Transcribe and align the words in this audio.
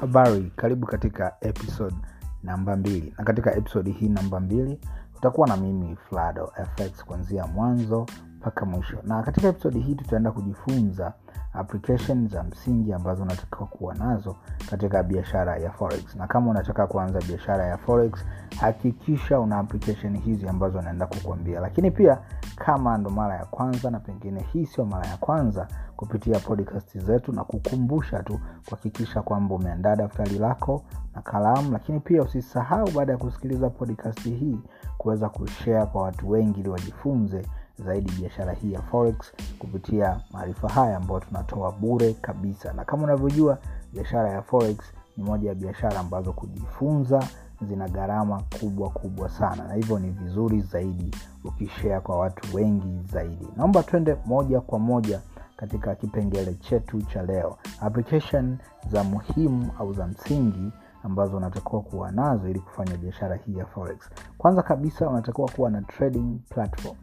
habari 0.00 0.52
karibu 0.56 0.86
katika 0.86 1.36
episode 1.40 1.96
namba 2.42 2.76
mbili. 2.76 3.14
Na 3.18 3.24
katika 3.24 3.56
episode 3.56 3.90
hii 3.90 4.08
namba 4.08 4.40
mbili 4.40 4.80
utakuwa 5.18 5.48
na 5.48 5.56
mimi 5.56 5.96
flado 5.96 6.52
fx 6.76 7.04
kuanzia 7.04 7.46
mwanzo 7.46 8.06
mpaka 8.36 8.66
mwisho. 8.66 8.98
Na 9.02 9.22
katika 9.22 9.48
episodi 9.48 9.80
hii 9.80 9.94
tutaenda 9.94 10.30
kujifunza 10.32 11.12
application 11.52 12.28
za 12.28 12.42
msingi 12.42 12.92
ambazo 12.92 13.22
unatakiwa 13.22 13.66
kuwa 13.66 13.94
nazo 13.94 14.36
katika 14.70 15.02
biashara 15.02 15.56
ya 15.56 15.70
forex. 15.70 16.16
Na 16.16 16.26
kama 16.26 16.50
unataka 16.50 16.86
kuanza 16.86 17.20
biashara 17.28 17.66
ya 17.66 17.76
forex 17.78 18.12
hakikisha 18.60 19.40
una 19.40 19.58
application 19.58 20.18
hizi 20.18 20.48
ambazo 20.48 20.82
naenda 20.82 21.06
kukuambia. 21.06 21.60
Lakini 21.60 21.90
pia 21.90 22.18
kama 22.56 22.98
ndo 22.98 23.10
mara 23.10 23.34
ya 23.36 23.44
kwanza 23.44 23.90
na 23.90 24.00
pengine 24.00 24.40
hii 24.52 24.66
sio 24.66 24.84
mara 24.84 25.06
ya 25.06 25.16
kwanza 25.16 25.68
kupitia 25.96 26.38
podcast 26.38 26.98
zetu 26.98 27.32
na 27.32 27.44
kukumbusha 27.44 28.22
tu 28.22 28.40
kuhakikisha 28.64 29.22
kwamba 29.22 29.54
umeandaa 29.54 29.96
daftari 29.96 30.38
lako 30.38 30.82
na 31.14 31.22
kalamu. 31.22 31.72
Lakini 31.72 32.00
pia 32.00 32.22
usisahau 32.22 32.90
baada 32.90 33.12
ya 33.12 33.18
kusikiliza 33.18 33.70
podcast 33.70 34.22
hii 34.22 34.58
kuweza 34.98 35.28
kushare 35.28 35.86
kwa 35.86 36.02
watu 36.02 36.30
wengi 36.30 36.60
ili 36.60 36.68
wajifunze 36.68 37.42
zaidi 37.78 38.12
biashara 38.20 38.52
hii 38.52 38.72
ya 38.72 38.82
forex 38.82 39.16
kupitia 39.58 40.20
maarifa 40.32 40.68
haya 40.68 40.96
ambayo 40.96 41.20
tunatoa 41.20 41.72
bure 41.72 42.12
kabisa. 42.12 42.72
Na 42.72 42.84
kama 42.84 43.04
unavyojua 43.04 43.58
biashara 43.92 44.30
ya 44.30 44.42
forex 44.42 44.76
ni 45.16 45.24
moja 45.24 45.48
ya 45.48 45.54
biashara 45.54 46.00
ambazo 46.00 46.32
kujifunza 46.32 47.24
zina 47.68 47.88
gharama 47.88 48.42
kubwa 48.60 48.90
kubwa 48.90 49.28
sana. 49.28 49.64
Na 49.68 49.74
hivyo 49.74 49.98
ni 49.98 50.10
vizuri 50.10 50.60
zaidi 50.60 51.14
ukishea 51.44 52.00
kwa 52.00 52.18
watu 52.18 52.56
wengi 52.56 53.00
zaidi. 53.12 53.48
Naomba 53.56 53.82
twende 53.82 54.16
moja 54.26 54.60
kwa 54.60 54.78
moja 54.78 55.20
katika 55.56 55.94
kipengele 55.94 56.54
chetu 56.54 57.02
cha 57.02 57.22
leo. 57.22 57.56
Application 57.80 58.56
za 58.92 59.04
muhimu 59.04 59.70
au 59.78 59.92
za 59.94 60.06
msingi 60.06 60.72
ambazo 61.02 61.36
unatakiwa 61.36 61.82
kuwa 61.82 62.10
nazo 62.12 62.48
ili 62.48 62.60
kufanya 62.60 62.96
biashara 62.96 63.36
hii 63.36 63.56
ya 63.56 63.66
forex. 63.66 63.98
Kwanza 64.38 64.62
kabisa 64.62 65.08
unatakiwa 65.08 65.48
kuwa 65.50 65.70
na 65.70 65.82
trading 65.82 66.38
platforms. 66.48 66.98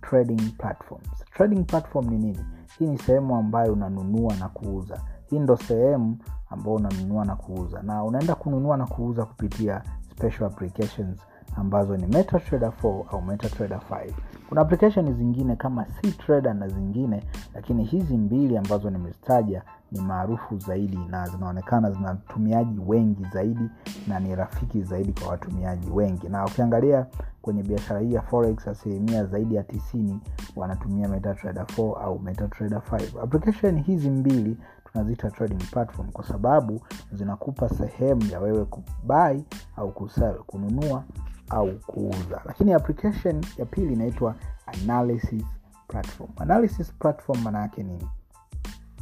Trading 0.00 0.52
platforms. 0.58 1.24
Trading 1.34 1.64
platform 1.64 2.06
ni 2.10 2.18
nini? 2.18 2.44
Hii 2.78 2.86
ni 2.86 2.98
sehemu 2.98 3.36
ambayo 3.36 3.72
unanunua 3.72 4.36
na 4.36 4.48
kuuza. 4.48 5.00
Hii 5.30 5.38
ndo 5.38 5.56
sehemu 5.56 6.18
ambayo 6.50 6.76
unanunua 6.76 7.24
na 7.24 7.36
kuuza. 7.36 7.82
Na 7.82 8.04
unaenda 8.04 8.34
kununua 8.34 8.76
na 8.76 8.86
kuuza 8.86 9.24
kupitia 9.24 9.82
special 10.10 10.44
applications 10.44 11.18
ambazo 11.56 11.96
ni 11.96 12.06
metatrader 12.06 12.72
4 12.82 13.04
au 13.10 13.22
metatrader 13.22 13.80
5 13.90 14.10
kuna 14.48 14.60
application 14.60 15.14
zingine 15.14 15.56
kama 15.56 15.84
c 15.84 16.12
trader 16.12 16.54
na 16.54 16.68
zingine 16.68 17.22
lakini 17.54 17.84
hizi 17.84 18.16
mbili 18.16 18.56
ambazo 18.56 18.90
nimezitaja 18.90 19.62
ni 19.92 20.00
maarufu 20.00 20.58
zaidi 20.58 20.96
na 21.10 21.28
zinaonekana 21.28 21.90
zina 21.90 22.08
watumiaji 22.08 22.80
wengi 22.86 23.24
zaidi 23.32 23.68
na 24.08 24.20
ni 24.20 24.34
rafiki 24.34 24.82
zaidi 24.82 25.12
kwa 25.12 25.28
watumiaji 25.28 25.90
wengi. 25.90 26.28
Na 26.28 26.44
ukiangalia 26.44 27.06
kwenye 27.42 27.62
biashara 27.62 28.00
hii 28.00 28.12
ya 28.14 28.22
forex 28.22 28.68
asilimia 28.68 29.24
zaidi 29.24 29.54
ya 29.54 29.62
tisini 29.62 30.20
wanatumia 30.56 31.08
metatrader 31.08 31.62
4 31.64 32.02
au 32.04 32.18
metatrader 32.18 32.78
5 32.90 33.22
application 33.22 33.82
hizi 33.82 34.10
mbili 34.10 34.56
tunaziita 34.92 35.30
trading 35.30 35.64
platform 35.70 36.08
kwa 36.10 36.24
sababu 36.24 36.80
zinakupa 37.12 37.68
sehemu 37.68 38.22
ya 38.32 38.40
wewe 38.40 38.64
kubai 38.64 39.44
au 39.76 39.92
kusell 39.92 40.34
kununua 40.34 41.04
au 41.50 41.72
kuuza. 41.86 42.40
Lakini 42.44 42.72
application 42.72 43.44
ya 43.58 43.66
pili 43.66 43.92
inaitwa 43.92 44.34
analysis 44.66 45.44
platform. 45.88 46.30
Analysis 46.36 46.92
platform 46.92 47.42
maana 47.42 47.58
yake 47.60 47.82
nini 47.82 48.08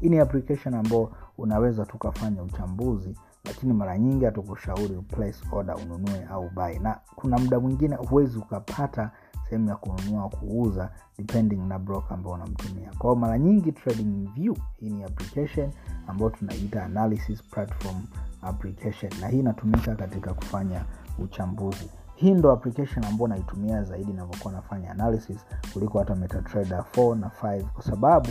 hii 0.00 0.08
ni 0.08 0.18
application 0.18 0.74
ambao 0.74 1.12
unaweza 1.38 1.86
tukafanya 1.86 2.42
uchambuzi 2.42 3.14
lakini 3.44 3.72
mara 3.72 3.98
nyingi 3.98 4.24
hatukushauri 4.24 4.94
place 5.08 5.36
order 5.52 5.76
ununue 5.76 6.24
au 6.30 6.50
buy. 6.50 6.78
Na 6.78 6.98
kuna 7.16 7.38
muda 7.38 7.60
mwingine 7.60 7.96
huwezi 7.96 8.38
ukapata 8.38 9.10
sehemu 9.44 9.68
ya 9.68 9.76
kununua 9.76 10.28
kuuza 10.28 10.90
depending 11.18 11.56
na 11.56 11.78
broker 11.78 12.14
ambao 12.14 12.32
unamtumia. 12.32 12.90
Kwao 12.98 13.14
mara 13.16 13.38
nyingi 13.38 13.72
trading 13.72 14.28
view 14.34 14.54
hii 14.80 14.90
ni 14.90 15.04
application 15.04 15.70
ambayo 16.06 16.30
tunaiita 16.30 16.84
analysis 16.84 17.42
platform 17.42 18.02
application. 18.42 19.12
Na 19.20 19.28
hii 19.28 19.38
inatumika 19.38 19.94
katika 19.96 20.34
kufanya 20.34 20.84
uchambuzi. 21.18 21.90
Hii 22.14 22.34
ndo 22.34 22.52
application 22.52 23.04
ambayo 23.04 23.28
naitumia 23.28 23.82
zaidi 23.84 24.12
navyokuwa 24.12 24.52
nafanya 24.52 24.90
analysis 24.90 25.38
kuliko 25.72 25.98
hata 25.98 26.14
metatrader 26.14 26.84
4 26.96 27.14
na 27.18 27.30
5 27.42 27.62
kwa 27.62 27.82
sababu 27.82 28.28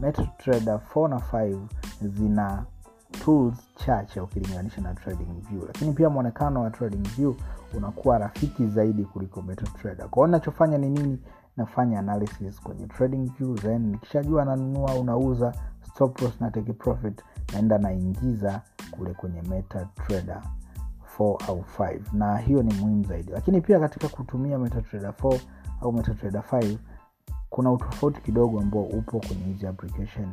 metatrader 0.00 0.80
4 0.94 1.08
na 1.08 1.16
5 1.16 1.58
zina 2.02 2.64
tools 3.24 3.54
chache 3.76 4.20
ukilinganisha 4.20 4.80
na 4.80 4.94
trading 4.94 5.40
view. 5.50 5.62
Lakini 5.66 5.92
pia 5.92 6.10
mwonekano 6.10 6.62
wa 6.62 6.70
trading 6.70 7.08
view 7.08 7.34
unakuwa 7.76 8.18
rafiki 8.18 8.66
zaidi 8.66 9.04
kuliko 9.04 9.42
metatrader 9.42 10.08
kwao 10.08 10.26
nachofanya 10.26 10.78
ni 10.78 10.88
nini? 10.90 11.18
Nafanya 11.56 11.98
analysis 11.98 12.60
kwenye 12.62 12.86
trading 12.86 13.30
view 13.38 13.54
then 13.54 13.82
nikishajua 13.90 14.44
nanunua 14.44 14.94
unauza 14.94 15.52
stop 15.82 16.22
loss 16.22 16.40
na 16.40 16.50
take 16.50 16.72
profit 16.72 17.22
naenda 17.52 17.78
naingiza 17.78 18.60
kule 18.90 19.14
kwenye 19.14 19.42
metatrader 19.42 20.42
4 21.18 21.48
au 21.48 21.64
5 21.78 22.00
na 22.12 22.36
hiyo 22.38 22.62
ni 22.62 22.74
muhimu 22.74 23.04
zaidi. 23.04 23.32
Lakini 23.32 23.60
pia 23.60 23.80
katika 23.80 24.08
kutumia 24.08 24.58
metatrader 24.58 25.10
4 25.22 25.38
au 25.80 25.92
metatrader 25.92 26.42
5 26.52 26.76
kuna 27.56 27.72
utofauti 27.72 28.20
kidogo 28.20 28.60
ambao 28.60 28.82
upo 28.82 29.20
kwenye 29.20 29.44
hizi 29.44 29.66
application 29.66 30.28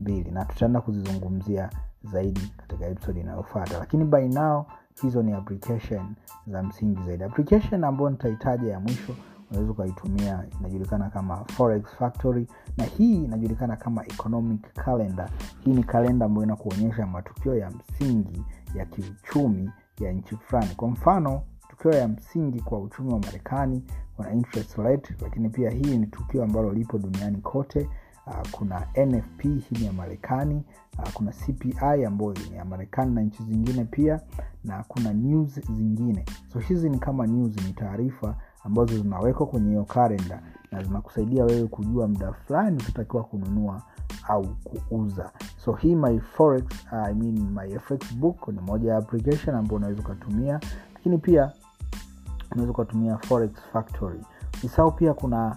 mbili 0.00 0.30
na 0.30 0.44
tutaenda 0.44 0.80
kuzizungumzia 0.80 1.70
zaidi 2.12 2.52
katika 2.56 2.86
episode 2.86 3.20
inayofata 3.20 3.78
lakini 3.78 4.04
by 4.04 4.28
now 4.28 4.64
hizo 5.02 5.22
ni 5.22 5.32
application 5.32 6.14
za 6.46 6.62
msingi 6.62 7.00
zaidi. 7.06 7.24
Application 7.24 7.84
ambayo 7.84 8.10
nitahitaja 8.10 8.72
ya 8.72 8.80
mwisho 8.80 9.14
unaweza 9.50 9.72
ukaitumia 9.72 10.44
inajulikana 10.60 11.10
kama 11.10 11.36
forex 11.44 11.82
factory 11.98 12.46
na 12.76 12.84
hii 12.84 13.24
inajulikana 13.24 13.76
kama 13.76 14.06
economic 14.06 14.72
calendar. 14.74 15.30
Hii 15.64 15.72
ni 15.72 15.84
kalenda 15.84 16.26
ambayo 16.26 16.44
inakuonyesha 16.44 17.06
matukio 17.06 17.54
ya 17.54 17.70
msingi 17.70 18.44
ya 18.74 18.86
kiuchumi 18.86 19.70
ya 20.00 20.12
nchi 20.12 20.36
fulani. 20.36 20.70
Kwa 20.76 20.88
mfano 20.88 21.42
tukio 21.78 21.98
ya 22.00 22.08
msingi 22.08 22.60
kwa 22.60 22.78
uchumi 22.80 23.12
wa 23.12 23.18
marekani 23.18 23.82
kuna 24.16 24.32
interest 24.32 24.76
rate 24.76 25.14
lakini 25.22 25.48
pia 25.48 25.70
hii 25.70 25.98
ni 25.98 26.06
tukio 26.06 26.44
ambalo 26.44 26.72
lipo 26.72 26.98
duniani 26.98 27.38
kote. 27.38 27.88
Uh, 28.26 28.48
kuna 28.50 28.86
nfp 29.06 29.42
hii 29.42 29.64
ni 29.78 29.84
ya 29.86 29.92
marekani. 29.92 30.62
Uh, 30.98 31.10
kuna 31.12 31.32
cpi 31.32 31.74
ambayo 32.06 32.34
ni 32.50 32.56
ya 32.56 32.64
marekani 32.64 33.14
na 33.14 33.20
nchi 33.20 33.42
zingine 33.42 33.84
pia 33.84 34.20
na 34.64 34.84
kuna 34.88 35.12
news 35.12 35.60
zingine. 35.60 36.24
So 36.52 36.58
hizi 36.58 36.90
ni 36.90 36.98
kama 36.98 37.26
news 37.26 37.56
ni 37.66 37.72
taarifa 37.72 38.34
ambazo 38.64 38.98
zinawekwa 38.98 39.46
kwenye 39.46 39.68
hiyo 39.68 39.84
kalenda 39.84 40.42
na 40.72 40.82
zinakusaidia 40.82 41.44
wewe 41.44 41.66
kujua 41.66 42.08
muda 42.08 42.32
fulani 42.32 42.76
utatakiwa 42.76 43.24
kununua 43.24 43.82
au 44.28 44.46
kuuza. 44.46 45.32
So 45.56 45.72
hii 45.72 45.94
my 45.94 46.18
forex 46.20 46.64
I 46.92 47.14
mean 47.14 47.50
my 47.50 47.78
book 48.16 48.48
ni 48.48 48.60
moja 48.60 48.90
ya 48.92 48.98
application 48.98 49.56
ambayo 49.56 49.76
unaweza 49.76 50.00
ukatumia. 50.00 50.60
Lakini 50.94 51.18
pia 51.18 51.52
unaweza 52.52 52.72
ukatumia 52.72 53.18
forex 53.18 53.50
factory. 53.72 54.20
Isao 54.62 54.90
pia 54.90 55.14
kuna 55.14 55.56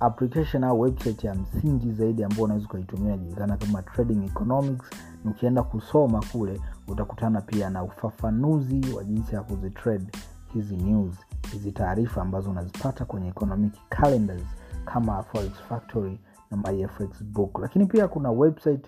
application 0.00 0.64
au 0.64 0.80
website 0.80 1.24
ya 1.24 1.34
msingi 1.34 1.92
zaidi 1.92 2.24
ambao 2.24 2.44
unaweza 2.44 2.66
ukaitumia 2.66 3.14
inajulikana 3.14 3.56
kama 3.56 3.82
trading 3.82 4.24
economics. 4.24 4.90
Ukienda 5.24 5.62
kusoma 5.62 6.24
kule 6.32 6.60
utakutana 6.88 7.40
pia 7.40 7.70
na 7.70 7.82
ufafanuzi 7.82 8.94
wa 8.96 9.04
jinsi 9.04 9.34
ya 9.34 9.42
kuzitrade 9.42 10.06
hizi 10.54 10.76
news 10.76 11.14
hizi 11.52 11.72
taarifa 11.72 12.22
ambazo 12.22 12.50
unazipata 12.50 13.04
kwenye 13.04 13.28
economic 13.28 13.72
calendars 13.88 14.42
kama 14.84 15.22
forex 15.22 15.52
factory 15.68 16.20
na 16.50 16.56
myfx 16.56 17.24
book. 17.24 17.58
Lakini 17.58 17.86
pia 17.86 18.08
kuna 18.08 18.30
website 18.30 18.86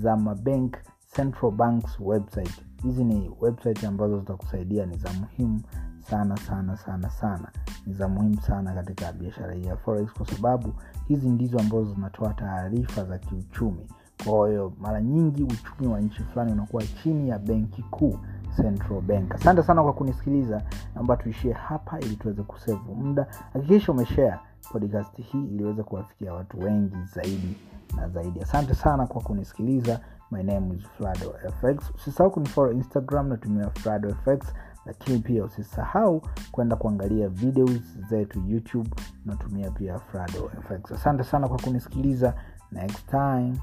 za 0.00 0.16
mabank 0.16 0.76
central 1.16 1.52
banks 1.52 2.00
website. 2.00 2.62
Hizi 2.82 3.04
ni 3.04 3.30
website 3.40 3.84
ambazo 3.84 4.18
zitakusaidia 4.18 4.86
ni 4.86 4.96
za 4.96 5.12
muhimu 5.12 5.60
sana 6.02 6.36
sana 6.36 6.76
sana 6.76 7.10
sana. 7.10 7.48
Ni 7.86 7.94
za 7.94 8.08
muhimu 8.08 8.40
sana 8.40 8.72
katika 8.74 9.12
biashara 9.12 9.54
hii 9.54 9.64
ya 9.66 9.76
forex 9.76 10.12
kwa 10.12 10.26
sababu 10.26 10.74
hizi 11.08 11.28
ndizo 11.28 11.58
ambazo 11.58 11.94
zinatoa 11.94 12.34
taarifa 12.34 13.04
za 13.04 13.18
kiuchumi. 13.18 13.86
Kwa 14.24 14.48
hiyo 14.48 14.72
mara 14.80 15.00
nyingi 15.00 15.42
uchumi 15.42 15.92
wa 15.92 16.00
nchi 16.00 16.22
fulani 16.22 16.52
unakuwa 16.52 16.82
chini 17.02 17.28
ya 17.28 17.38
benki 17.38 17.82
kuu 17.82 18.18
central 18.56 19.00
bank. 19.00 19.34
Asante 19.34 19.62
sana 19.62 19.82
kwa 19.82 19.92
kunisikiliza. 19.92 20.62
Naomba 20.94 21.16
tuishie 21.16 21.52
hapa 21.52 22.00
ili 22.00 22.16
tuweze 22.16 22.42
kusevu 22.42 22.94
muda. 22.94 23.26
Hakikisha 23.52 23.92
umeshare 23.92 24.38
podcast 24.72 25.16
hii 25.16 25.44
iliweze 25.44 25.82
kuwafikia 25.82 26.32
watu 26.34 26.60
wengi 26.60 26.96
zaidi 27.14 27.56
na 27.96 28.08
zaidi. 28.08 28.40
Asante 28.40 28.74
sana 28.74 29.06
kwa 29.06 29.22
kunisikiliza. 29.22 30.00
My 30.30 30.42
name 30.42 30.74
is 30.74 30.82
flado 30.96 31.34
fx 31.60 31.90
usisahau 31.94 32.30
kunifollow 32.30 32.72
instagram 32.72 33.28
natumia 33.28 33.70
flado 33.70 34.14
fx 34.14 34.54
lakini 34.86 35.18
pia 35.18 35.44
usisahau 35.44 36.22
kwenda 36.52 36.76
kuangalia 36.76 37.28
videos 37.28 37.98
zetu 38.10 38.42
youtube. 38.48 38.90
Natumia 39.26 39.70
pia 39.70 39.98
frado 39.98 40.50
fx 40.68 40.92
asante 40.92 41.24
sana 41.24 41.48
kwa 41.48 41.58
kunisikiliza. 41.58 42.34
Next 42.72 43.10
time 43.10 43.54